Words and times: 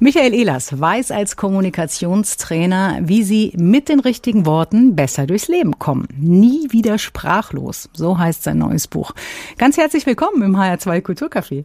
Michael 0.00 0.32
Ehlers 0.32 0.78
weiß 0.78 1.10
als 1.10 1.34
Kommunikationstrainer, 1.34 3.00
wie 3.02 3.24
Sie 3.24 3.52
mit 3.56 3.88
den 3.88 3.98
richtigen 3.98 4.46
Worten 4.46 4.94
besser 4.94 5.26
durchs 5.26 5.48
Leben 5.48 5.80
kommen. 5.80 6.06
Nie 6.16 6.68
wieder 6.70 6.98
sprachlos. 6.98 7.90
So 7.94 8.16
heißt 8.16 8.44
sein 8.44 8.58
neues 8.58 8.86
Buch. 8.86 9.10
Ganz 9.56 9.76
herzlich 9.76 10.06
willkommen 10.06 10.40
im 10.42 10.56
HR2 10.56 11.00
Kulturcafé. 11.00 11.64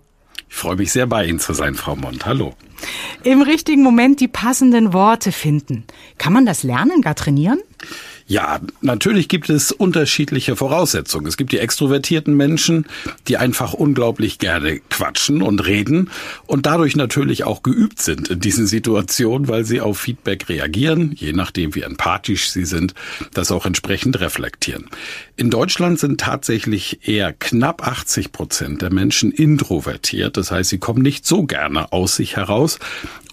Ich 0.50 0.56
freue 0.56 0.78
mich 0.78 0.92
sehr, 0.92 1.06
bei 1.06 1.28
Ihnen 1.28 1.38
zu 1.38 1.54
sein, 1.54 1.76
Frau 1.76 1.96
Mond. 1.96 2.26
Hallo. 2.26 2.56
Im 3.24 3.44
richtigen 3.44 3.84
Moment 3.84 4.20
die 4.20 4.28
passenden 4.28 4.94
Worte 4.94 5.32
finden. 5.32 5.84
Kann 6.18 6.34
man 6.34 6.48
das 6.48 6.64
lernen, 6.64 7.02
gar 7.02 7.14
trainieren? 7.14 7.60
Ja, 8.26 8.62
natürlich 8.82 9.28
gibt 9.28 9.50
es 9.50 9.72
unterschiedliche 9.72 10.56
Voraussetzungen. 10.56 11.28
Es 11.28 11.38
gibt 11.38 11.52
die 11.52 11.60
extrovertierten 11.60 12.36
Menschen, 12.36 12.86
die 13.28 13.38
einfach 13.38 13.74
unglaublich 13.74 14.40
gerne 14.40 14.80
quatschen 14.90 15.42
und 15.42 15.66
reden 15.66 16.10
und 16.46 16.66
dadurch 16.66 16.96
natürlich 16.96 17.44
auch 17.44 17.64
geübt 17.64 18.02
sind 18.02 18.30
in 18.30 18.40
diesen 18.40 18.66
Situationen, 18.66 19.48
weil 19.50 19.66
sie 19.66 19.82
auf 19.82 20.00
Feedback 20.00 20.48
reagieren, 20.48 21.12
je 21.16 21.34
nachdem 21.34 21.76
wie 21.76 21.82
empathisch 21.82 22.50
sie 22.50 22.66
sind, 22.66 22.94
das 23.34 23.52
auch 23.52 23.66
entsprechend 23.66 24.20
reflektieren. 24.20 24.90
In 25.36 25.50
Deutschland 25.50 26.00
sind 26.00 26.22
tatsächlich 26.22 27.08
eher 27.08 27.34
knapp 27.34 27.86
80 27.86 28.32
Prozent 28.32 28.82
der 28.82 28.94
Menschen 28.94 29.32
introvertiert. 29.32 30.38
Das 30.38 30.52
heißt, 30.52 30.70
sie 30.70 30.78
kommen 30.78 31.02
nicht 31.02 31.26
so 31.26 31.44
gerne 31.44 31.92
aus 31.92 32.16
sich 32.16 32.38
heraus. 32.38 32.80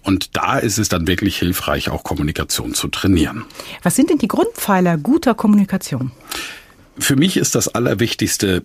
Und 0.02 0.36
da 0.36 0.58
ist 0.58 0.78
es 0.78 0.88
dann 0.88 1.06
wirklich 1.06 1.38
hilfreich, 1.38 1.90
auch 1.90 2.04
Kommunikation 2.04 2.74
zu 2.74 2.88
trainieren. 2.88 3.44
Was 3.82 3.96
sind 3.96 4.10
denn 4.10 4.18
die 4.18 4.28
Grundpfeiler 4.28 4.96
guter 4.96 5.34
Kommunikation? 5.34 6.12
Für 6.98 7.16
mich 7.16 7.36
ist 7.36 7.54
das 7.54 7.68
Allerwichtigste, 7.68 8.62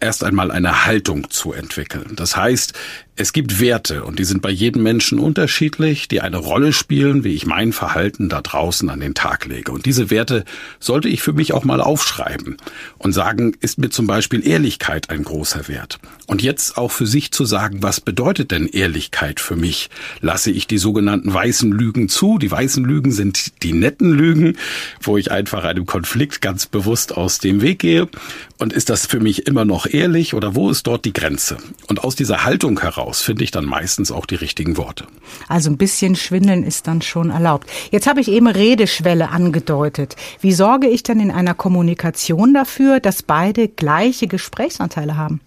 erst 0.00 0.24
einmal 0.24 0.50
eine 0.50 0.84
Haltung 0.84 1.30
zu 1.30 1.52
entwickeln. 1.52 2.12
Das 2.16 2.36
heißt, 2.36 2.74
es 3.16 3.32
gibt 3.32 3.60
Werte 3.60 4.02
und 4.02 4.18
die 4.18 4.24
sind 4.24 4.42
bei 4.42 4.50
jedem 4.50 4.82
Menschen 4.82 5.20
unterschiedlich, 5.20 6.08
die 6.08 6.20
eine 6.20 6.38
Rolle 6.38 6.72
spielen, 6.72 7.22
wie 7.22 7.34
ich 7.34 7.46
mein 7.46 7.72
Verhalten 7.72 8.28
da 8.28 8.40
draußen 8.40 8.90
an 8.90 8.98
den 8.98 9.14
Tag 9.14 9.46
lege. 9.46 9.70
Und 9.70 9.86
diese 9.86 10.10
Werte 10.10 10.44
sollte 10.80 11.08
ich 11.08 11.22
für 11.22 11.32
mich 11.32 11.52
auch 11.52 11.62
mal 11.62 11.80
aufschreiben 11.80 12.56
und 12.98 13.12
sagen, 13.12 13.56
ist 13.60 13.78
mir 13.78 13.90
zum 13.90 14.08
Beispiel 14.08 14.44
Ehrlichkeit 14.44 15.10
ein 15.10 15.22
großer 15.22 15.68
Wert. 15.68 16.00
Und 16.26 16.42
jetzt 16.42 16.76
auch 16.76 16.90
für 16.90 17.06
sich 17.06 17.30
zu 17.30 17.44
sagen, 17.44 17.84
was 17.84 18.00
bedeutet 18.00 18.50
denn 18.50 18.66
Ehrlichkeit 18.66 19.38
für 19.38 19.54
mich? 19.54 19.90
Lasse 20.20 20.50
ich 20.50 20.66
die 20.66 20.78
sogenannten 20.78 21.32
weißen 21.32 21.70
Lügen 21.70 22.08
zu? 22.08 22.38
Die 22.38 22.50
weißen 22.50 22.84
Lügen 22.84 23.12
sind 23.12 23.62
die 23.62 23.74
netten 23.74 24.10
Lügen, 24.10 24.56
wo 25.00 25.16
ich 25.18 25.30
einfach 25.30 25.62
einem 25.62 25.86
Konflikt 25.86 26.40
ganz 26.40 26.66
bewusst 26.66 27.16
aus 27.16 27.38
dem 27.38 27.62
Weg 27.62 27.78
gehe. 27.78 28.08
Und 28.58 28.72
ist 28.72 28.90
das 28.90 29.06
für 29.06 29.20
mich 29.20 29.46
immer 29.46 29.64
noch 29.64 29.86
ehrlich 29.86 30.34
oder 30.34 30.56
wo 30.56 30.68
ist 30.68 30.88
dort 30.88 31.04
die 31.04 31.12
Grenze? 31.12 31.58
Und 31.86 32.02
aus 32.02 32.16
dieser 32.16 32.44
Haltung 32.44 32.80
heraus 32.80 33.03
daraus 33.04 33.20
finde 33.20 33.44
ich 33.44 33.50
dann 33.50 33.66
meistens 33.66 34.10
auch 34.10 34.24
die 34.24 34.34
richtigen 34.34 34.78
Worte. 34.78 35.06
Also 35.46 35.68
ein 35.68 35.76
bisschen 35.76 36.16
Schwindeln 36.16 36.64
ist 36.64 36.86
dann 36.86 37.02
schon 37.02 37.28
erlaubt. 37.28 37.68
Jetzt 37.90 38.06
habe 38.06 38.22
ich 38.22 38.28
eben 38.28 38.46
Redeschwelle 38.46 39.28
angedeutet. 39.28 40.16
Wie 40.40 40.54
sorge 40.54 40.88
ich 40.88 41.02
denn 41.02 41.20
in 41.20 41.30
einer 41.30 41.52
Kommunikation 41.52 42.54
dafür, 42.54 43.00
dass 43.00 43.22
beide 43.22 43.68
gleiche 43.68 44.26
Gesprächsanteile 44.26 45.18
haben? 45.18 45.42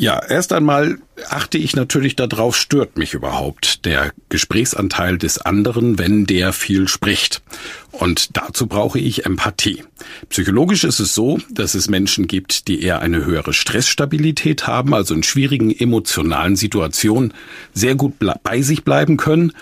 Ja, 0.00 0.22
erst 0.24 0.52
einmal 0.52 0.98
achte 1.28 1.58
ich 1.58 1.74
natürlich 1.74 2.14
darauf, 2.14 2.56
stört 2.56 2.96
mich 2.96 3.14
überhaupt 3.14 3.84
der 3.84 4.12
Gesprächsanteil 4.28 5.18
des 5.18 5.38
anderen, 5.38 5.98
wenn 5.98 6.24
der 6.24 6.52
viel 6.52 6.86
spricht. 6.86 7.42
Und 7.90 8.36
dazu 8.36 8.68
brauche 8.68 9.00
ich 9.00 9.26
Empathie. 9.26 9.82
Psychologisch 10.28 10.84
ist 10.84 11.00
es 11.00 11.16
so, 11.16 11.40
dass 11.50 11.74
es 11.74 11.90
Menschen 11.90 12.28
gibt, 12.28 12.68
die 12.68 12.80
eher 12.80 13.00
eine 13.00 13.24
höhere 13.24 13.52
Stressstabilität 13.52 14.68
haben, 14.68 14.94
also 14.94 15.14
in 15.14 15.24
schwierigen 15.24 15.76
emotionalen 15.76 16.54
Situationen 16.54 17.34
sehr 17.74 17.96
gut 17.96 18.14
bei 18.44 18.62
sich 18.62 18.84
bleiben 18.84 19.16
können. 19.16 19.52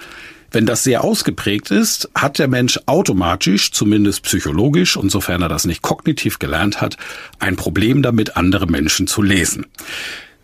Wenn 0.51 0.67
das 0.67 0.85
sehr 0.85 1.03
ausgeprägt 1.03 1.71
ist, 1.71 2.11
hat 2.15 2.39
der 2.39 2.49
Mensch 2.49 2.79
automatisch, 2.85 3.73
zumindest 3.73 4.25
psychologisch 4.25 4.99
und 4.99 5.11
sofern 5.11 5.41
er 5.41 5.49
das 5.49 5.65
nicht 5.65 5.81
kognitiv 5.81 6.39
gelernt 6.39 6.83
hat, 6.83 6.99
ein 7.39 7.57
Problem 7.57 8.03
damit, 8.03 8.37
andere 8.37 8.67
Menschen 8.67 9.07
zu 9.07 9.23
lesen. 9.23 9.65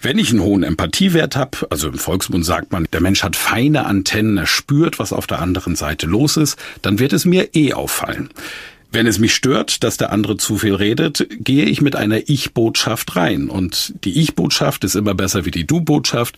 Wenn 0.04 0.18
ich 0.18 0.30
einen 0.30 0.42
hohen 0.42 0.64
Empathiewert 0.64 1.36
habe, 1.36 1.58
also 1.70 1.86
im 1.86 1.94
Volksmund 1.94 2.44
sagt 2.44 2.72
man, 2.72 2.88
der 2.92 3.00
Mensch 3.00 3.22
hat 3.22 3.36
feine 3.36 3.86
Antennen, 3.86 4.36
er 4.36 4.46
spürt, 4.46 4.98
was 4.98 5.12
auf 5.12 5.28
der 5.28 5.40
anderen 5.40 5.76
Seite 5.76 6.06
los 6.06 6.36
ist, 6.36 6.58
dann 6.82 6.98
wird 6.98 7.12
es 7.12 7.24
mir 7.24 7.54
eh 7.54 7.72
auffallen. 7.72 8.28
Wenn 8.94 9.06
es 9.06 9.18
mich 9.18 9.34
stört, 9.34 9.84
dass 9.84 9.96
der 9.96 10.12
andere 10.12 10.36
zu 10.36 10.58
viel 10.58 10.74
redet, 10.74 11.26
gehe 11.30 11.64
ich 11.64 11.80
mit 11.80 11.96
einer 11.96 12.28
Ich-Botschaft 12.28 13.16
rein. 13.16 13.48
Und 13.48 13.94
die 14.04 14.20
Ich-Botschaft 14.20 14.84
ist 14.84 14.96
immer 14.96 15.14
besser 15.14 15.46
wie 15.46 15.50
die 15.50 15.66
Du-Botschaft. 15.66 16.36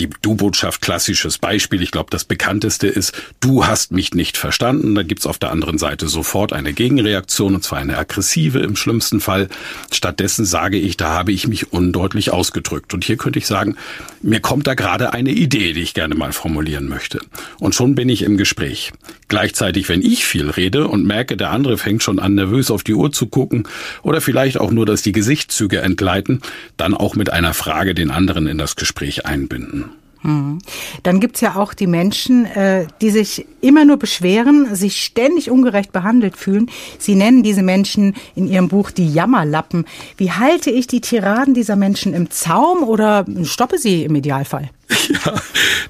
Die 0.00 0.08
Du-Botschaft, 0.22 0.80
klassisches 0.80 1.36
Beispiel, 1.36 1.82
ich 1.82 1.90
glaube, 1.90 2.08
das 2.08 2.24
bekannteste 2.24 2.86
ist, 2.86 3.12
du 3.40 3.66
hast 3.66 3.92
mich 3.92 4.14
nicht 4.14 4.38
verstanden. 4.38 4.94
Da 4.94 5.02
gibt's 5.02 5.26
auf 5.26 5.36
der 5.36 5.50
anderen 5.50 5.76
Seite 5.76 6.08
sofort 6.08 6.54
eine 6.54 6.72
Gegenreaktion, 6.72 7.54
und 7.56 7.64
zwar 7.64 7.80
eine 7.80 7.98
aggressive 7.98 8.60
im 8.60 8.76
schlimmsten 8.76 9.20
Fall. 9.20 9.48
Stattdessen 9.92 10.46
sage 10.46 10.78
ich, 10.78 10.96
da 10.96 11.10
habe 11.10 11.32
ich 11.32 11.48
mich 11.48 11.70
undeutlich 11.70 12.30
ausgedrückt. 12.30 12.94
Und 12.94 13.04
hier 13.04 13.18
könnte 13.18 13.38
ich 13.38 13.46
sagen, 13.46 13.76
mir 14.22 14.40
kommt 14.40 14.66
da 14.66 14.72
gerade 14.72 15.12
eine 15.12 15.32
Idee, 15.32 15.74
die 15.74 15.82
ich 15.82 15.92
gerne 15.92 16.14
mal 16.14 16.32
formulieren 16.32 16.88
möchte. 16.88 17.20
Und 17.58 17.74
schon 17.74 17.94
bin 17.94 18.08
ich 18.08 18.22
im 18.22 18.38
Gespräch. 18.38 18.92
Gleichzeitig, 19.28 19.88
wenn 19.90 20.00
ich 20.00 20.24
viel 20.24 20.48
rede 20.48 20.88
und 20.88 21.06
merke, 21.06 21.36
der 21.36 21.50
andere 21.50 21.76
fängt 21.76 21.89
fängt 21.90 22.04
schon 22.04 22.20
an, 22.20 22.36
nervös 22.36 22.70
auf 22.70 22.84
die 22.84 22.94
Uhr 22.94 23.10
zu 23.10 23.26
gucken 23.26 23.64
oder 24.04 24.20
vielleicht 24.20 24.60
auch 24.60 24.70
nur, 24.70 24.86
dass 24.86 25.02
die 25.02 25.10
Gesichtszüge 25.10 25.80
entgleiten, 25.80 26.40
dann 26.76 26.94
auch 26.94 27.16
mit 27.16 27.32
einer 27.32 27.52
Frage 27.52 27.94
den 27.94 28.12
anderen 28.12 28.46
in 28.46 28.58
das 28.58 28.76
Gespräch 28.76 29.26
einbinden. 29.26 29.86
Hm. 30.22 30.58
Dann 31.02 31.18
gibt's 31.18 31.40
ja 31.40 31.56
auch 31.56 31.74
die 31.74 31.88
Menschen, 31.88 32.44
äh, 32.44 32.86
die 33.00 33.10
sich 33.10 33.44
immer 33.60 33.84
nur 33.84 33.96
beschweren, 33.96 34.72
sich 34.72 35.02
ständig 35.02 35.50
ungerecht 35.50 35.90
behandelt 35.90 36.36
fühlen. 36.36 36.70
Sie 36.98 37.16
nennen 37.16 37.42
diese 37.42 37.64
Menschen 37.64 38.14
in 38.36 38.46
Ihrem 38.46 38.68
Buch 38.68 38.92
die 38.92 39.12
Jammerlappen. 39.12 39.84
Wie 40.16 40.30
halte 40.30 40.70
ich 40.70 40.86
die 40.86 41.00
Tiraden 41.00 41.54
dieser 41.54 41.74
Menschen 41.74 42.14
im 42.14 42.30
Zaum 42.30 42.84
oder 42.84 43.24
stoppe 43.42 43.78
sie 43.78 44.04
im 44.04 44.14
Idealfall? 44.14 44.70
Ja, 45.24 45.34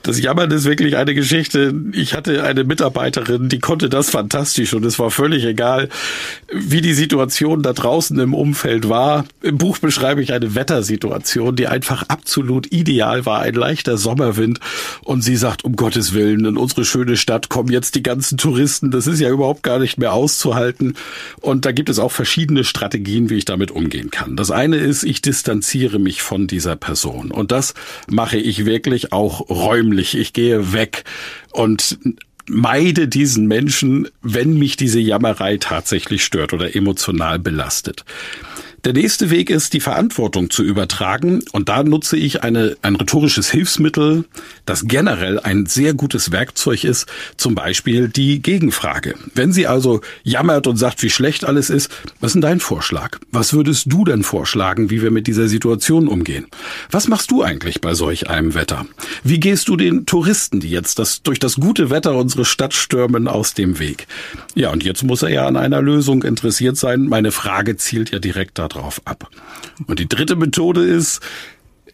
das 0.02 0.20
Jammern 0.20 0.50
ist 0.50 0.64
wirklich 0.64 0.97
eine 0.97 1.14
Geschichte. 1.14 1.75
Ich 1.93 2.14
hatte 2.14 2.43
eine 2.43 2.64
Mitarbeiterin, 2.64 3.49
die 3.49 3.58
konnte 3.58 3.88
das 3.88 4.11
fantastisch 4.11 4.73
und 4.75 4.85
es 4.85 4.99
war 4.99 5.11
völlig 5.11 5.44
egal, 5.44 5.88
wie 6.52 6.81
die 6.81 6.94
Situation 6.94 7.62
da 7.62 7.73
draußen 7.73 8.19
im 8.19 8.35
Umfeld 8.35 8.88
war. 8.88 9.26
Im 9.43 9.58
Buch 9.58 9.79
beschreibe 9.79 10.23
ich 10.23 10.32
eine 10.32 10.55
Wettersituation, 10.55 11.55
die 11.55 11.67
einfach 11.67 12.05
absolut 12.08 12.73
ideal 12.73 13.26
war, 13.26 13.41
ein 13.41 13.55
leichter 13.55 13.99
Sommerwind 13.99 14.58
und 15.02 15.23
sie 15.23 15.37
sagt, 15.37 15.64
um 15.64 15.76
Gottes 15.76 16.14
Willen, 16.14 16.44
in 16.44 16.56
unsere 16.56 16.85
schöne 16.85 17.17
Stadt 17.17 17.49
kommen 17.49 17.70
jetzt 17.70 17.94
die 17.94 18.02
ganzen 18.02 18.38
Touristen, 18.38 18.91
das 18.91 19.06
ist 19.06 19.20
ja 19.20 19.29
überhaupt 19.29 19.62
gar 19.62 19.79
nicht 19.79 19.99
mehr 19.99 20.12
auszuhalten 20.12 20.94
und 21.41 21.67
da 21.67 21.73
gibt 21.73 21.88
es 21.88 21.99
auch 21.99 22.12
verschiedene 22.12 22.64
Strategien, 22.64 23.29
wie 23.31 23.37
ich 23.37 23.44
damit 23.44 23.70
umgehen 23.70 24.11
kann. 24.11 24.37
Das 24.37 24.50
eine 24.50 24.76
ist, 24.76 25.02
ich 25.05 25.20
distanziere 25.20 25.99
mich 25.99 26.23
von 26.23 26.47
dieser 26.47 26.76
Person 26.76 27.31
und 27.31 27.52
das 27.52 27.75
mache 28.08 28.38
ich 28.38 28.64
wirklich 28.64 28.90
auch 29.13 29.49
räumlich. 29.49 30.17
Ich 30.17 30.33
gehe 30.33 30.73
weg 30.73 31.05
und 31.53 31.99
meide 32.49 33.09
diesen 33.09 33.47
Menschen, 33.47 34.09
wenn 34.23 34.59
mich 34.59 34.77
diese 34.77 35.01
Jammerei 35.01 35.57
tatsächlich 35.57 36.25
stört 36.25 36.53
oder 36.53 36.75
emotional 36.75 37.39
belastet. 37.39 38.05
Der 38.85 38.94
nächste 38.94 39.29
Weg 39.29 39.50
ist, 39.50 39.75
die 39.75 39.81
Verantwortung 39.81 40.49
zu 40.49 40.62
übertragen. 40.62 41.44
Und 41.53 41.69
da 41.69 41.82
nutze 41.82 42.17
ich 42.17 42.43
eine, 42.43 42.79
ein 42.81 42.97
rhetorisches 42.97 43.50
Hilfsmittel, 43.50 44.25
das 44.65 44.87
generell 44.87 45.38
ein 45.38 45.67
sehr 45.67 45.93
gutes 45.93 46.32
Werkzeug 46.32 46.85
ist, 46.85 47.06
zum 47.37 47.55
Beispiel 47.55 48.09
die 48.09 48.41
Gegenfrage. 48.41 49.17
Wenn 49.35 49.53
sie 49.53 49.67
also 49.67 50.00
jammert 50.23 50.67
und 50.67 50.79
sagt, 50.79 51.03
wie 51.03 51.11
schlecht 51.11 51.44
alles 51.44 51.69
ist, 51.69 51.91
was 52.21 52.31
ist 52.31 52.35
denn 52.35 52.41
dein 52.41 52.61
Vorschlag? 52.61 53.19
Was 53.31 53.53
würdest 53.53 53.93
du 53.93 54.06
denn 54.06 54.23
vorschlagen, 54.23 54.88
wie 54.88 55.03
wir 55.03 55.11
mit 55.11 55.26
dieser 55.26 55.49
Situation 55.49 56.09
umgehen? 56.09 56.47
Was 56.91 57.06
machst 57.06 57.31
du 57.31 57.43
eigentlich 57.43 57.83
bei 57.83 57.93
solch 57.93 58.31
einem 58.31 58.55
Wetter? 58.55 58.87
Wie 59.23 59.41
gehst 59.41 59.69
du 59.69 59.76
den 59.76 60.06
Touristen, 60.06 60.59
die 60.59 60.71
jetzt 60.71 60.99
das, 60.99 61.23
durch 61.23 61.38
das 61.38 61.56
gute 61.56 61.91
Wetter 61.91 62.15
unsere 62.15 62.47
Stadt 62.47 62.73
stürmen, 62.73 63.29
aus 63.29 63.53
dem 63.53 63.79
Weg? 63.79 64.06
Ja, 64.55 64.71
und 64.71 64.85
jetzt 64.85 65.03
muss 65.03 65.21
er 65.21 65.29
ja 65.29 65.47
an 65.47 65.59
einer 65.59 65.83
Lösung 65.83 66.23
interessiert 66.23 66.79
sein. 66.79 67.09
Meine 67.09 67.31
Frage 67.31 67.76
zielt 67.76 68.11
ja 68.11 68.19
direkt 68.19 68.59
darauf 68.59 68.70
drauf 68.75 69.01
ab. 69.05 69.29
Und 69.87 69.99
die 69.99 70.09
dritte 70.09 70.37
Methode 70.37 70.85
ist, 70.85 71.21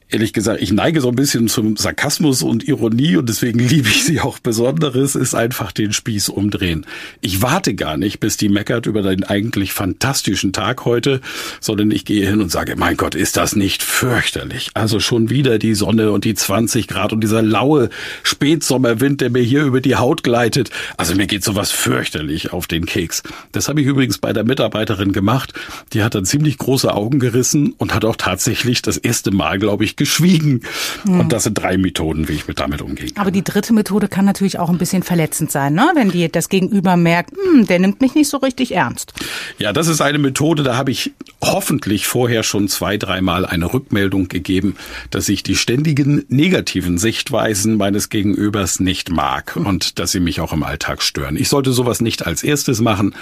ehrlich 0.08 0.32
gesagt, 0.32 0.62
ich 0.62 0.72
neige 0.72 1.00
so 1.00 1.08
ein 1.08 1.16
bisschen 1.16 1.48
zum 1.48 1.76
Sarkasmus 1.76 2.42
und 2.42 2.66
Ironie 2.68 3.16
und 3.16 3.28
deswegen 3.28 3.58
liebe 3.58 3.88
ich 3.88 4.04
sie 4.04 4.20
auch 4.20 4.38
besonderes, 4.38 5.16
ist 5.16 5.34
einfach 5.34 5.72
den 5.72 5.92
Spieß 5.92 6.28
umdrehen. 6.28 6.86
Ich 7.20 7.42
warte 7.42 7.74
gar 7.74 7.96
nicht, 7.96 8.20
bis 8.20 8.36
die 8.36 8.48
meckert 8.48 8.86
über 8.86 9.02
den 9.02 9.24
eigentlich 9.24 9.72
fantastischen 9.72 10.52
Tag 10.52 10.84
heute, 10.84 11.20
sondern 11.60 11.90
ich 11.90 12.04
gehe 12.04 12.28
hin 12.28 12.40
und 12.40 12.52
sage, 12.52 12.76
mein 12.76 12.96
Gott, 12.96 13.14
ist 13.14 13.36
das 13.36 13.56
nicht 13.56 13.82
fürchterlich? 13.82 14.70
Also 14.74 15.00
schon 15.00 15.28
wieder 15.28 15.58
die 15.58 15.74
Sonne 15.74 16.12
und 16.12 16.24
die 16.24 16.34
20 16.34 16.86
Grad 16.86 17.12
und 17.12 17.20
dieser 17.20 17.42
laue 17.42 17.88
Spätsommerwind, 18.22 19.20
der 19.20 19.30
mir 19.30 19.42
hier 19.42 19.64
über 19.64 19.80
die 19.80 19.96
Haut 19.96 20.22
gleitet. 20.22 20.70
Also 20.96 21.16
mir 21.16 21.26
geht 21.26 21.42
sowas 21.42 21.72
fürchterlich 21.72 22.52
auf 22.52 22.68
den 22.68 22.86
Keks. 22.86 23.22
Das 23.50 23.68
habe 23.68 23.80
ich 23.80 23.86
übrigens 23.86 24.18
bei 24.18 24.32
der 24.32 24.44
Mitarbeiterin 24.44 25.12
gemacht. 25.12 25.52
Die 25.92 26.04
hat 26.04 26.14
dann 26.14 26.24
ziemlich 26.24 26.58
große 26.58 26.94
Augen 26.94 27.18
gerissen 27.18 27.74
und 27.76 27.92
hat 27.92 28.04
auch 28.04 28.16
tatsächlich 28.16 28.82
das 28.82 28.96
erste 28.96 29.32
Mal, 29.32 29.58
glaube 29.58 29.84
ich, 29.84 29.95
geschwiegen. 29.96 30.62
Hm. 31.04 31.20
Und 31.20 31.32
das 31.32 31.44
sind 31.44 31.54
drei 31.54 31.76
Methoden, 31.76 32.28
wie 32.28 32.32
ich 32.32 32.48
mit 32.48 32.60
damit 32.60 32.82
umgehe. 32.82 33.10
Aber 33.16 33.30
die 33.30 33.44
dritte 33.44 33.72
Methode 33.72 34.08
kann 34.08 34.24
natürlich 34.24 34.58
auch 34.58 34.68
ein 34.68 34.78
bisschen 34.78 35.02
verletzend 35.02 35.50
sein, 35.50 35.74
ne? 35.74 35.90
wenn 35.94 36.10
die 36.10 36.30
das 36.30 36.48
Gegenüber 36.48 36.96
merkt, 36.96 37.32
hm, 37.32 37.66
der 37.66 37.78
nimmt 37.78 38.00
mich 38.00 38.14
nicht 38.14 38.28
so 38.28 38.38
richtig 38.38 38.72
ernst. 38.72 39.12
Ja, 39.58 39.72
das 39.72 39.88
ist 39.88 40.00
eine 40.00 40.18
Methode, 40.18 40.62
da 40.62 40.76
habe 40.76 40.90
ich 40.90 41.12
hoffentlich 41.42 42.06
vorher 42.06 42.42
schon 42.42 42.68
zwei, 42.68 42.96
dreimal 42.96 43.46
eine 43.46 43.72
Rückmeldung 43.72 44.28
gegeben, 44.28 44.76
dass 45.10 45.28
ich 45.28 45.42
die 45.42 45.56
ständigen 45.56 46.24
negativen 46.28 46.98
Sichtweisen 46.98 47.76
meines 47.76 48.08
Gegenübers 48.08 48.80
nicht 48.80 49.10
mag 49.10 49.54
hm. 49.54 49.66
und 49.66 49.98
dass 49.98 50.12
sie 50.12 50.20
mich 50.20 50.40
auch 50.40 50.52
im 50.52 50.62
Alltag 50.62 51.02
stören. 51.02 51.36
Ich 51.36 51.48
sollte 51.48 51.72
sowas 51.72 52.00
nicht 52.00 52.26
als 52.26 52.42
erstes 52.42 52.80
machen, 52.80 53.14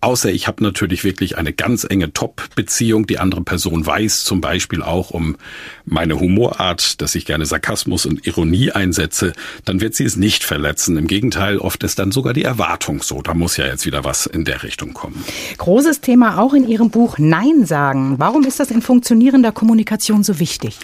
außer 0.00 0.30
ich 0.30 0.46
habe 0.46 0.62
natürlich 0.62 1.04
wirklich 1.04 1.38
eine 1.38 1.52
ganz 1.52 1.84
enge 1.84 2.12
Top-Beziehung. 2.12 3.06
Die 3.06 3.18
andere 3.18 3.42
Person 3.42 3.84
weiß 3.84 4.24
zum 4.24 4.40
Beispiel 4.40 4.82
auch 4.82 5.10
um 5.10 5.36
meine 5.84 6.18
Humorart, 6.18 7.00
dass 7.00 7.14
ich 7.14 7.26
gerne 7.26 7.46
Sarkasmus 7.46 8.06
und 8.06 8.26
Ironie 8.26 8.70
einsetze, 8.72 9.32
dann 9.64 9.80
wird 9.80 9.94
sie 9.94 10.04
es 10.04 10.16
nicht 10.16 10.44
verletzen. 10.44 10.96
Im 10.96 11.06
Gegenteil, 11.06 11.58
oft 11.58 11.82
ist 11.82 11.98
dann 11.98 12.12
sogar 12.12 12.32
die 12.32 12.44
Erwartung 12.44 13.02
so. 13.02 13.22
Da 13.22 13.34
muss 13.34 13.56
ja 13.56 13.66
jetzt 13.66 13.86
wieder 13.86 14.04
was 14.04 14.26
in 14.26 14.44
der 14.44 14.62
Richtung 14.62 14.94
kommen. 14.94 15.24
Großes 15.58 16.00
Thema 16.00 16.38
auch 16.38 16.54
in 16.54 16.66
Ihrem 16.66 16.90
Buch 16.90 17.18
Nein 17.18 17.64
sagen. 17.64 18.18
Warum 18.18 18.44
ist 18.44 18.60
das 18.60 18.70
in 18.70 18.82
funktionierender 18.82 19.52
Kommunikation 19.52 20.22
so 20.22 20.38
wichtig? 20.38 20.78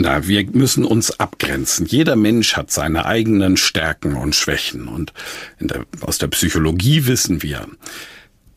Na, 0.00 0.28
wir 0.28 0.46
müssen 0.52 0.84
uns 0.84 1.18
abgrenzen. 1.18 1.84
Jeder 1.84 2.14
Mensch 2.14 2.56
hat 2.56 2.70
seine 2.70 3.04
eigenen 3.06 3.56
Stärken 3.56 4.14
und 4.14 4.36
Schwächen. 4.36 4.86
Und 4.86 5.12
der, 5.58 5.86
aus 6.02 6.18
der 6.18 6.28
Psychologie 6.28 7.06
wissen 7.06 7.42
wir, 7.42 7.66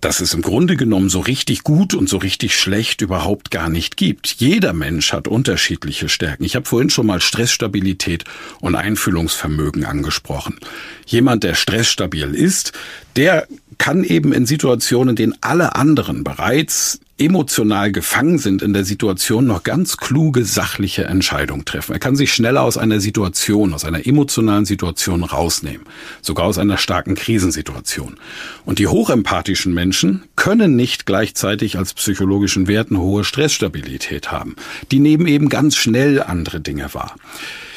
dass 0.01 0.19
es 0.19 0.35
im 0.35 0.43
Grunde 0.43 0.75
genommen 0.75 1.09
so 1.09 1.19
richtig 1.19 1.63
gut 1.63 1.95
und 1.95 2.07
so 2.07 2.17
richtig 2.17 2.55
schlecht 2.55 3.01
überhaupt 3.01 3.49
gar 3.49 3.69
nicht 3.69 3.97
gibt. 3.97 4.27
Jeder 4.37 4.73
Mensch 4.73 5.13
hat 5.13 5.27
unterschiedliche 5.27 6.09
Stärken. 6.09 6.43
Ich 6.43 6.55
habe 6.55 6.67
vorhin 6.67 6.91
schon 6.91 7.07
mal 7.07 7.21
Stressstabilität 7.21 8.23
und 8.59 8.75
Einfühlungsvermögen 8.75 9.83
angesprochen. 9.83 10.59
Jemand, 11.07 11.43
der 11.43 11.55
stressstabil 11.55 12.35
ist, 12.35 12.71
der 13.15 13.47
kann 13.77 14.03
eben 14.03 14.31
in 14.31 14.45
Situationen, 14.45 15.09
in 15.09 15.15
denen 15.15 15.35
alle 15.41 15.75
anderen 15.75 16.23
bereits 16.23 16.99
emotional 17.21 17.91
gefangen 17.91 18.37
sind 18.39 18.61
in 18.61 18.73
der 18.73 18.83
Situation, 18.83 19.45
noch 19.45 19.63
ganz 19.63 19.97
kluge, 19.97 20.43
sachliche 20.43 21.05
Entscheidungen 21.05 21.65
treffen. 21.65 21.93
Er 21.93 21.99
kann 21.99 22.15
sich 22.15 22.33
schneller 22.33 22.63
aus 22.63 22.77
einer 22.77 22.99
Situation, 22.99 23.73
aus 23.73 23.85
einer 23.85 24.05
emotionalen 24.05 24.65
Situation 24.65 25.23
rausnehmen, 25.23 25.85
sogar 26.21 26.45
aus 26.45 26.57
einer 26.57 26.77
starken 26.77 27.15
Krisensituation. 27.15 28.17
Und 28.65 28.79
die 28.79 28.87
hochempathischen 28.87 29.73
Menschen 29.73 30.23
können 30.35 30.75
nicht 30.75 31.05
gleichzeitig 31.05 31.77
als 31.77 31.93
psychologischen 31.93 32.67
Wert 32.67 32.89
eine 32.89 33.01
hohe 33.01 33.23
Stressstabilität 33.23 34.31
haben. 34.31 34.55
Die 34.91 34.99
nehmen 34.99 35.27
eben 35.27 35.49
ganz 35.49 35.75
schnell 35.75 36.21
andere 36.21 36.59
Dinge 36.59 36.93
wahr. 36.93 37.15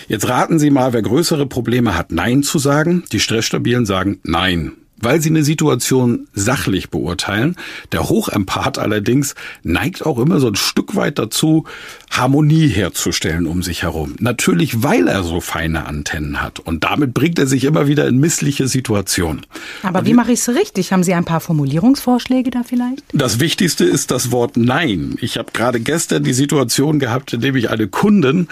Jetzt 0.08 0.28
raten 0.28 0.58
Sie 0.58 0.70
mal, 0.70 0.92
wer 0.92 1.02
größere 1.02 1.46
Probleme 1.46 1.96
hat, 1.96 2.12
Nein 2.12 2.42
zu 2.42 2.58
sagen. 2.58 3.04
Die 3.12 3.20
Stressstabilen 3.20 3.86
sagen 3.86 4.20
Nein 4.22 4.72
weil 5.04 5.20
sie 5.20 5.30
eine 5.30 5.44
Situation 5.44 6.26
sachlich 6.32 6.90
beurteilen. 6.90 7.56
Der 7.92 8.08
Hochempath 8.08 8.78
allerdings 8.78 9.34
neigt 9.62 10.04
auch 10.04 10.18
immer 10.18 10.40
so 10.40 10.48
ein 10.48 10.56
Stück 10.56 10.96
weit 10.96 11.18
dazu, 11.18 11.64
Harmonie 12.10 12.68
herzustellen 12.68 13.46
um 13.46 13.62
sich 13.62 13.82
herum. 13.82 14.16
Natürlich, 14.18 14.82
weil 14.82 15.08
er 15.08 15.22
so 15.22 15.40
feine 15.40 15.86
Antennen 15.86 16.42
hat. 16.42 16.60
Und 16.60 16.84
damit 16.84 17.14
bringt 17.14 17.38
er 17.38 17.46
sich 17.46 17.64
immer 17.64 17.86
wieder 17.86 18.06
in 18.06 18.18
missliche 18.18 18.68
Situationen. 18.68 19.46
Aber 19.82 20.00
Und 20.00 20.06
wie 20.06 20.14
mache 20.14 20.32
ich 20.32 20.40
es 20.40 20.48
richtig? 20.48 20.92
Haben 20.92 21.02
Sie 21.02 21.14
ein 21.14 21.24
paar 21.24 21.40
Formulierungsvorschläge 21.40 22.50
da 22.50 22.62
vielleicht? 22.62 23.02
Das 23.12 23.40
Wichtigste 23.40 23.84
ist 23.84 24.10
das 24.10 24.30
Wort 24.30 24.56
Nein. 24.56 25.16
Ich 25.20 25.36
habe 25.38 25.52
gerade 25.52 25.80
gestern 25.80 26.24
die 26.24 26.32
Situation 26.32 26.98
gehabt, 26.98 27.32
in 27.32 27.40
dem 27.40 27.56
ich 27.56 27.70
eine 27.70 27.88
Kundin 27.88 28.48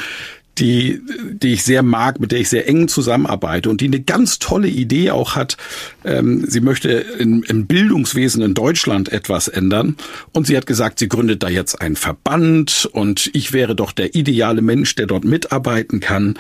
die, 0.58 1.00
die 1.32 1.54
ich 1.54 1.62
sehr 1.62 1.82
mag, 1.82 2.20
mit 2.20 2.32
der 2.32 2.40
ich 2.40 2.49
sehr 2.49 2.69
eng 2.69 2.88
zusammenarbeite 2.88 3.70
und 3.70 3.81
die 3.81 3.87
eine 3.87 4.00
ganz 4.00 4.38
tolle 4.38 4.69
Idee 4.69 5.10
auch 5.10 5.34
hat. 5.34 5.56
Ähm, 6.04 6.44
sie 6.46 6.60
möchte 6.60 6.90
in, 6.90 7.43
im 7.44 7.66
Bildungswesen 7.66 8.43
in 8.43 8.54
Deutschland 8.54 9.10
etwas 9.10 9.49
ändern 9.49 9.96
und 10.32 10.46
sie 10.46 10.56
hat 10.56 10.66
gesagt, 10.66 10.99
sie 10.99 11.08
gründet 11.08 11.43
da 11.43 11.49
jetzt 11.49 11.81
einen 11.81 11.96
Verband 11.96 12.88
und 12.93 13.31
ich 13.32 13.52
wäre 13.52 13.75
doch 13.75 13.93
der 13.93 14.14
ideale 14.14 14.62
Mensch, 14.62 14.94
der 14.94 15.06
dort 15.06 15.25
mitarbeiten 15.25 16.00
kann. 16.00 16.38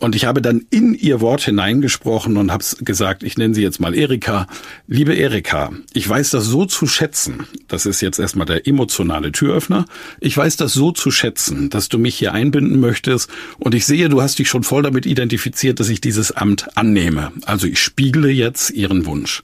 Und 0.00 0.14
ich 0.14 0.24
habe 0.24 0.42
dann 0.42 0.66
in 0.70 0.94
ihr 0.94 1.20
Wort 1.20 1.42
hineingesprochen 1.42 2.36
und 2.36 2.50
habe 2.50 2.64
gesagt, 2.80 3.22
ich 3.22 3.38
nenne 3.38 3.54
sie 3.54 3.62
jetzt 3.62 3.80
mal 3.80 3.94
Erika. 3.94 4.46
Liebe 4.86 5.14
Erika, 5.14 5.72
ich 5.92 6.08
weiß 6.08 6.30
das 6.30 6.44
so 6.44 6.66
zu 6.66 6.86
schätzen. 6.86 7.46
Das 7.68 7.86
ist 7.86 8.00
jetzt 8.00 8.18
erstmal 8.18 8.46
der 8.46 8.66
emotionale 8.66 9.32
Türöffner. 9.32 9.84
Ich 10.20 10.36
weiß 10.36 10.56
das 10.56 10.72
so 10.72 10.92
zu 10.92 11.10
schätzen, 11.10 11.70
dass 11.70 11.88
du 11.88 11.98
mich 11.98 12.16
hier 12.16 12.32
einbinden 12.32 12.80
möchtest. 12.80 13.30
Und 13.58 13.74
ich 13.74 13.86
sehe, 13.86 14.08
du 14.08 14.20
hast 14.20 14.38
dich 14.38 14.48
schon 14.48 14.64
voll 14.64 14.82
damit 14.82 15.06
identifiziert, 15.06 15.80
dass 15.80 15.88
ich 15.88 16.00
dieses 16.00 16.32
Amt 16.32 16.76
annehme. 16.76 17.32
Also 17.46 17.66
ich 17.66 17.78
spiegle 17.78 18.28
jetzt 18.28 18.70
ihren 18.70 19.06
Wunsch. 19.06 19.42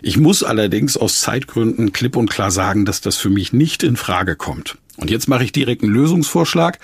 Ich 0.00 0.16
muss 0.16 0.42
allerdings 0.42 0.96
aus 0.96 1.20
Zeitgründen 1.20 1.92
klipp 1.92 2.16
und 2.16 2.30
klar 2.30 2.50
sagen, 2.50 2.84
dass 2.84 3.00
das 3.00 3.16
für 3.16 3.30
mich 3.30 3.52
nicht 3.52 3.82
in 3.82 3.96
Frage 3.96 4.36
kommt. 4.36 4.76
Und 4.98 5.10
jetzt 5.10 5.28
mache 5.28 5.44
ich 5.44 5.52
direkt 5.52 5.84
einen 5.84 5.92
Lösungsvorschlag. 5.92 6.80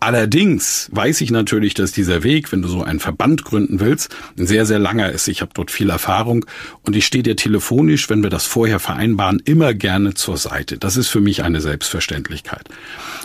Allerdings 0.00 0.88
weiß 0.92 1.20
ich 1.22 1.32
natürlich, 1.32 1.74
dass 1.74 1.90
dieser 1.90 2.22
Weg, 2.22 2.52
wenn 2.52 2.62
du 2.62 2.68
so 2.68 2.82
einen 2.82 3.00
Verband 3.00 3.44
gründen 3.44 3.80
willst, 3.80 4.14
ein 4.38 4.46
sehr, 4.46 4.64
sehr 4.64 4.78
langer 4.78 5.10
ist. 5.10 5.26
Ich 5.26 5.40
habe 5.40 5.50
dort 5.54 5.72
viel 5.72 5.90
Erfahrung 5.90 6.46
und 6.82 6.94
ich 6.94 7.04
stehe 7.04 7.24
dir 7.24 7.34
telefonisch, 7.34 8.08
wenn 8.08 8.22
wir 8.22 8.30
das 8.30 8.46
vorher 8.46 8.78
vereinbaren, 8.78 9.42
immer 9.44 9.74
gerne 9.74 10.14
zur 10.14 10.36
Seite. 10.36 10.78
Das 10.78 10.96
ist 10.96 11.08
für 11.08 11.20
mich 11.20 11.42
eine 11.42 11.60
Selbstverständlichkeit. 11.60 12.68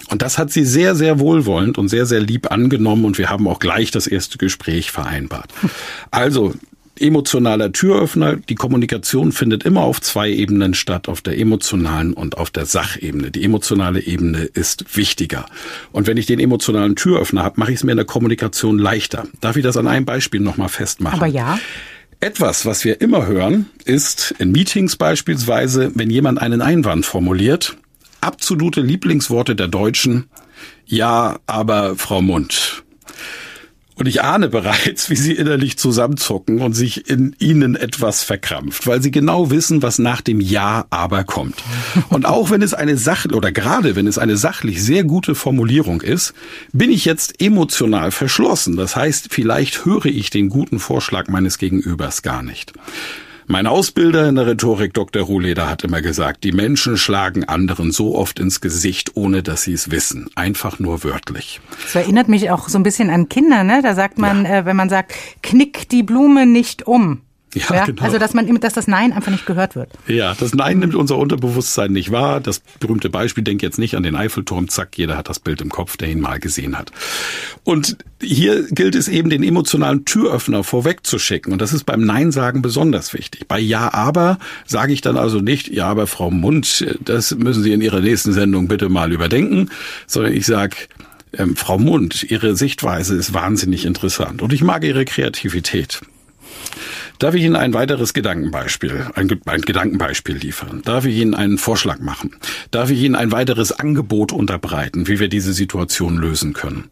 Und 0.10 0.24
das 0.24 0.40
hat 0.40 0.52
sie 0.52 0.66
sehr, 0.66 0.96
sehr 0.96 1.20
wohlwollend 1.20 1.78
und 1.78 1.90
sehr, 1.90 2.08
sehr 2.08 2.22
lieb 2.22 2.52
angenommen 2.52 3.06
und 3.06 3.20
wir 3.20 3.30
haben 3.30 3.48
auch 3.48 3.60
gleich 3.60 3.92
das 3.92 4.08
erste 4.08 4.40
Gespräch 4.40 4.92
vereinbart. 4.92 5.54
Also 6.10 6.56
emotionaler 7.04 7.72
Türöffner. 7.72 8.38
Die 8.38 8.56
Kommunikation 8.56 9.32
findet 9.32 9.64
immer 9.64 9.82
auf 9.82 10.02
zwei 10.02 10.30
Ebenen 10.30 10.74
statt, 10.74 11.08
auf 11.08 11.22
der 11.22 11.38
emotionalen 11.38 12.14
und 12.14 12.38
auf 12.38 12.50
der 12.50 12.66
Sachebene. 12.66 13.30
Die 13.30 13.44
emotionale 13.44 14.02
Ebene 14.02 14.44
ist 14.44 14.98
wichtiger. 14.98 15.46
Und 15.92 16.08
wenn 16.08 16.18
ich 16.18 16.26
den 16.26 16.40
emotionalen 16.40 16.96
Türöffner 16.96 17.44
habe, 17.44 17.60
mache 17.60 17.72
ich 17.72 17.78
es 17.78 17.84
mir 17.84 17.92
in 17.92 17.98
der 17.98 18.06
Kommunikation 18.06 18.80
leichter. 18.80 19.28
Darf 19.42 19.56
ich 19.56 19.64
das 19.64 19.78
an 19.78 19.88
einem 19.88 20.06
Beispiel 20.06 20.40
nochmal 20.40 20.70
festmachen? 20.70 21.20
Aber 21.20 21.28
ja. 21.28 21.60
Etwas, 22.20 22.66
was 22.66 22.86
wir 22.86 23.02
immer 23.02 23.28
hören, 23.28 23.66
ist 23.84 24.34
in 24.40 24.52
Meetings 24.54 24.96
beispielsweise, 24.96 25.92
wenn 25.96 26.10
jemand 26.10 26.42
einen 26.42 26.62
Einwand 26.62 27.06
formuliert, 27.06 27.76
absolute 28.22 28.80
Lieblingsworte 28.80 29.56
der 29.56 29.68
Deutschen, 29.68 30.30
ja, 30.86 31.40
aber 31.48 31.96
Frau 31.98 32.22
Mund. 32.22 32.84
Und 33.96 34.08
ich 34.08 34.24
ahne 34.24 34.50
bereits, 34.50 35.10
wie 35.10 35.16
sie 35.16 35.34
innerlich 35.34 35.78
zusammenzucken 35.78 36.62
und 36.62 36.74
sich 36.74 37.10
in 37.10 37.36
ihnen 37.40 37.76
etwas 37.76 38.24
verkrampft, 38.24 38.88
weil 38.88 39.02
sie 39.02 39.12
genau 39.12 39.52
wissen, 39.52 39.82
was 39.82 40.00
nach 40.00 40.22
dem 40.22 40.40
Ja 40.40 40.86
aber 40.90 41.24
kommt. 41.24 41.56
Und 42.10 42.26
auch 42.26 42.50
wenn 42.50 42.62
es 42.62 42.74
eine 42.74 42.98
Sache 42.98 43.30
oder 43.30 43.52
gerade 43.52 43.96
wenn 43.96 44.08
es 44.08 44.18
eine 44.18 44.38
sachlich 44.38 44.84
sehr 44.84 45.04
gute 45.04 45.36
Formulierung 45.36 46.02
ist, 46.02 46.34
bin 46.72 46.92
ich 46.92 47.06
jetzt 47.06 47.42
emotional 47.42 48.12
verschlossen. 48.12 48.78
Das 48.78 48.96
heißt, 48.96 49.28
vielleicht 49.32 49.86
höre 49.86 50.06
ich 50.06 50.30
den 50.30 50.50
guten 50.50 50.80
Vorschlag 50.80 51.28
meines 51.28 51.58
Gegenübers 51.58 52.24
gar 52.24 52.42
nicht. 52.42 52.74
Mein 53.48 53.68
Ausbilder 53.68 54.28
in 54.30 54.36
der 54.36 54.48
Rhetorik, 54.48 54.94
Dr. 54.94 55.24
Ruhleder, 55.24 55.70
hat 55.70 55.84
immer 55.84 56.02
gesagt, 56.02 56.44
die 56.44 56.52
Menschen 56.52 56.98
schlagen 56.98 57.44
anderen 57.44 57.92
so 57.92 58.16
oft 58.16 58.40
ins 58.40 58.62
Gesicht, 58.62 59.12
ohne 59.16 59.44
dass 59.44 59.64
sie 59.64 59.74
es 59.74 59.92
wissen. 59.92 60.30
Einfach 60.36 60.80
nur 60.80 61.04
wörtlich. 61.04 61.60
Das 61.84 61.96
erinnert 61.96 62.30
mich 62.30 62.50
auch 62.52 62.70
so 62.70 62.78
ein 62.78 62.84
bisschen 62.84 63.10
an 63.10 63.30
Kinder, 63.30 63.64
ne? 63.64 63.82
Da 63.82 63.96
sagt 63.96 64.18
man, 64.18 64.46
ja. 64.46 64.60
äh, 64.60 64.66
wenn 64.66 64.76
man 64.76 64.90
sagt, 64.90 65.14
knick 65.42 65.90
die 65.90 66.04
Blume 66.04 66.46
nicht 66.46 66.88
um. 66.88 67.22
Ja, 67.56 67.76
ja, 67.76 67.86
genau. 67.86 68.04
Also 68.04 68.18
dass 68.18 68.34
man, 68.34 68.60
dass 68.60 68.74
das 68.74 68.88
Nein 68.88 69.14
einfach 69.14 69.32
nicht 69.32 69.46
gehört 69.46 69.76
wird. 69.76 69.90
Ja, 70.08 70.34
das 70.34 70.54
Nein 70.54 70.80
nimmt 70.80 70.96
unser 70.96 71.18
Unterbewusstsein 71.18 71.92
nicht 71.92 72.12
wahr. 72.12 72.40
Das 72.40 72.62
berühmte 72.80 73.10
Beispiel, 73.10 73.44
denk 73.44 73.62
jetzt 73.62 73.80
nicht 73.80 73.96
an 73.96 74.04
den 74.04 74.16
Eiffelturm, 74.16 74.70
zack, 74.70 74.98
jeder 74.98 75.18
hat 75.18 75.30
das 75.30 75.40
Bild 75.40 75.62
im 75.62 75.70
Kopf, 75.70 75.98
der 75.98 76.10
ihn 76.10 76.20
mal 76.20 76.40
gesehen 76.40 76.78
hat. 76.78 76.92
Und 77.64 77.98
hier 78.22 78.64
gilt 78.70 78.96
es 78.96 79.08
eben, 79.08 79.30
den 79.30 79.44
emotionalen 79.44 80.06
Türöffner 80.06 80.64
vorwegzuschicken. 80.64 81.54
Und 81.54 81.62
das 81.62 81.74
ist 81.74 81.86
beim 81.86 82.02
Nein 82.02 82.32
sagen 82.32 82.62
besonders 82.62 83.14
wichtig. 83.14 83.48
Bei 83.48 83.60
Ja, 83.60 83.94
aber 83.94 84.38
sage 84.66 84.94
ich 84.94 85.02
dann 85.02 85.18
also 85.18 85.40
nicht, 85.40 85.68
ja, 85.70 85.88
aber 85.88 86.08
Frau 86.08 86.32
Mund, 86.32 86.86
das 87.02 87.36
müssen 87.36 87.64
Sie 87.64 87.74
in 87.74 87.82
Ihrer 87.82 88.00
nächsten 88.00 88.34
Sendung 88.34 88.68
bitte 88.68 88.90
mal 88.90 89.12
überdenken, 89.12 89.70
sondern 90.08 90.34
ich 90.34 90.46
sage, 90.46 90.76
ähm, 91.38 91.56
Frau 91.56 91.78
Mund, 91.78 92.24
Ihre 92.24 92.56
Sichtweise 92.56 93.16
ist 93.16 93.34
wahnsinnig 93.34 93.86
interessant 93.86 94.42
und 94.42 94.54
ich 94.54 94.64
mag 94.64 94.84
Ihre 94.84 95.06
Kreativität. 95.06 96.02
Darf 97.24 97.36
ich 97.36 97.44
Ihnen 97.44 97.56
ein 97.56 97.74
weiteres 97.74 98.14
Gedankenbeispiel, 98.14 99.08
ein, 99.16 99.40
ein, 99.46 99.62
Gedankenbeispiel 99.62 100.36
liefern? 100.36 100.82
Darf 100.84 101.06
ich 101.06 101.16
Ihnen 101.16 101.34
einen 101.34 101.58
Vorschlag 101.58 102.00
machen? 102.00 102.36
Darf 102.70 102.90
ich 102.90 103.00
Ihnen 103.00 103.16
ein 103.16 103.32
weiteres 103.32 103.72
Angebot 103.72 104.34
unterbreiten, 104.34 105.08
wie 105.08 105.22
wir 105.22 105.30
diese 105.30 105.54
Situation 105.54 106.18
lösen 106.18 106.52
können? 106.52 106.90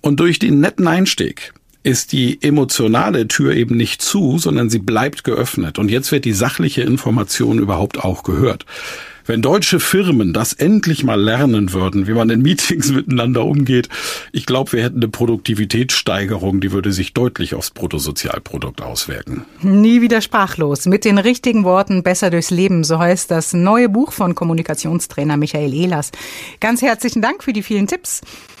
Und 0.00 0.20
durch 0.20 0.38
den 0.38 0.58
netten 0.58 0.86
Einstieg 0.88 1.52
ist 1.82 2.12
die 2.12 2.42
emotionale 2.42 3.28
Tür 3.28 3.52
eben 3.52 3.76
nicht 3.76 4.00
zu, 4.00 4.38
sondern 4.38 4.70
sie 4.70 4.78
bleibt 4.78 5.22
geöffnet. 5.22 5.78
Und 5.78 5.90
jetzt 5.90 6.12
wird 6.12 6.24
die 6.24 6.32
sachliche 6.32 6.80
Information 6.80 7.58
überhaupt 7.58 8.02
auch 8.02 8.22
gehört. 8.22 8.64
Wenn 9.26 9.40
deutsche 9.40 9.80
Firmen 9.80 10.34
das 10.34 10.52
endlich 10.52 11.02
mal 11.02 11.20
lernen 11.20 11.72
würden, 11.72 12.06
wie 12.06 12.12
man 12.12 12.28
in 12.28 12.42
Meetings 12.42 12.90
miteinander 12.92 13.44
umgeht, 13.44 13.88
ich 14.32 14.44
glaube, 14.44 14.72
wir 14.72 14.82
hätten 14.82 14.98
eine 14.98 15.08
Produktivitätssteigerung, 15.08 16.60
die 16.60 16.72
würde 16.72 16.92
sich 16.92 17.14
deutlich 17.14 17.54
aufs 17.54 17.70
Bruttosozialprodukt 17.70 18.82
auswirken. 18.82 19.46
Nie 19.62 20.02
wieder 20.02 20.20
sprachlos. 20.20 20.84
Mit 20.84 21.06
den 21.06 21.16
richtigen 21.16 21.64
Worten 21.64 22.02
besser 22.02 22.28
durchs 22.28 22.50
Leben, 22.50 22.84
so 22.84 22.98
heißt 22.98 23.30
das 23.30 23.54
neue 23.54 23.88
Buch 23.88 24.12
von 24.12 24.34
Kommunikationstrainer 24.34 25.38
Michael 25.38 25.72
Ehlers. 25.72 26.12
Ganz 26.60 26.82
herzlichen 26.82 27.22
Dank 27.22 27.42
für 27.42 27.54
die 27.54 27.62
vielen 27.62 27.86
Tipps. 27.86 28.20